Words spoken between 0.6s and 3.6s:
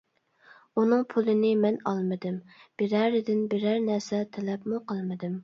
ئۇنىڭ پۇلىنى مەن ئالمىدىم، بىرەرىدىن